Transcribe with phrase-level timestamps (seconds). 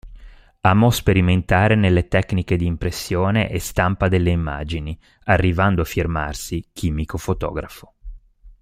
[0.61, 7.93] Amò sperimentare nelle tecniche di impressione e stampa delle immagini, arrivando a firmarsi "chimico-fotografo".